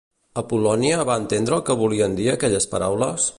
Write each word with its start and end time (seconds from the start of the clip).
Apol·lònia 0.41 1.03
va 1.09 1.17
entendre 1.23 1.59
el 1.59 1.63
que 1.67 1.77
volien 1.83 2.17
dir 2.21 2.27
aquelles 2.33 2.67
paraules? 2.73 3.29